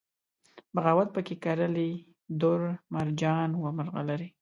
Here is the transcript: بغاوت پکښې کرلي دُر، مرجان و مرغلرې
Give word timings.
بغاوت 0.75 1.07
پکښې 1.15 1.35
کرلي 1.43 1.89
دُر، 2.41 2.59
مرجان 2.95 3.49
و 3.61 3.65
مرغلرې 3.77 4.27